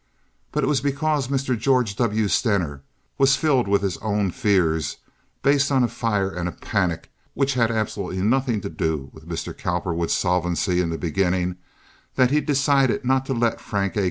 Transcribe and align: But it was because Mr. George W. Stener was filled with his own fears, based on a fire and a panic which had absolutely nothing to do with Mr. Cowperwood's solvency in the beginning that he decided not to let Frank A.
But 0.51 0.63
it 0.63 0.67
was 0.67 0.81
because 0.81 1.27
Mr. 1.27 1.55
George 1.55 1.95
W. 1.97 2.27
Stener 2.27 2.81
was 3.19 3.35
filled 3.35 3.67
with 3.67 3.83
his 3.83 3.97
own 3.99 4.31
fears, 4.31 4.97
based 5.43 5.71
on 5.71 5.83
a 5.83 5.87
fire 5.87 6.31
and 6.31 6.49
a 6.49 6.51
panic 6.51 7.11
which 7.35 7.53
had 7.53 7.69
absolutely 7.69 8.23
nothing 8.23 8.61
to 8.61 8.69
do 8.69 9.11
with 9.13 9.29
Mr. 9.29 9.55
Cowperwood's 9.55 10.13
solvency 10.17 10.81
in 10.81 10.89
the 10.89 10.97
beginning 10.97 11.57
that 12.15 12.31
he 12.31 12.41
decided 12.41 13.05
not 13.05 13.27
to 13.27 13.35
let 13.35 13.61
Frank 13.61 13.95
A. 13.95 13.99